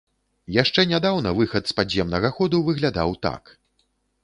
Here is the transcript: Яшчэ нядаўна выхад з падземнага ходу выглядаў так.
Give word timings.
Яшчэ 0.61 0.85
нядаўна 0.91 1.33
выхад 1.41 1.63
з 1.71 1.77
падземнага 1.81 2.33
ходу 2.39 2.65
выглядаў 2.71 3.09
так. 3.29 3.43